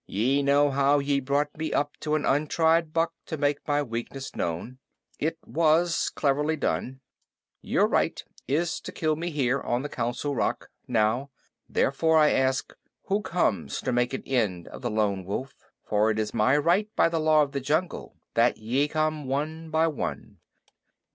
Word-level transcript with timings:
Ye 0.07 0.41
know 0.41 0.71
how 0.71 0.97
ye 0.97 1.19
brought 1.19 1.55
me 1.55 1.71
up 1.73 1.95
to 1.99 2.15
an 2.15 2.25
untried 2.25 2.91
buck 2.91 3.13
to 3.27 3.37
make 3.37 3.59
my 3.67 3.83
weakness 3.83 4.35
known. 4.35 4.79
It 5.19 5.37
was 5.45 6.09
cleverly 6.15 6.55
done. 6.55 7.01
Your 7.61 7.85
right 7.85 8.23
is 8.47 8.79
to 8.81 8.91
kill 8.91 9.15
me 9.15 9.29
here 9.29 9.61
on 9.61 9.83
the 9.83 9.89
Council 9.89 10.33
Rock, 10.33 10.71
now. 10.87 11.29
Therefore, 11.69 12.17
I 12.17 12.31
ask, 12.31 12.73
who 13.09 13.21
comes 13.21 13.79
to 13.81 13.91
make 13.91 14.11
an 14.11 14.23
end 14.23 14.67
of 14.69 14.81
the 14.81 14.89
Lone 14.89 15.23
Wolf? 15.23 15.53
For 15.83 16.09
it 16.09 16.17
is 16.17 16.33
my 16.33 16.57
right, 16.57 16.89
by 16.95 17.07
the 17.07 17.19
Law 17.19 17.43
of 17.43 17.51
the 17.51 17.61
Jungle, 17.61 18.15
that 18.33 18.57
ye 18.57 18.87
come 18.87 19.27
one 19.27 19.69
by 19.69 19.85
one." 19.85 20.39